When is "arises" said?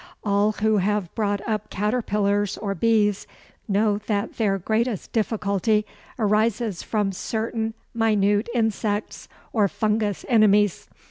6.17-6.81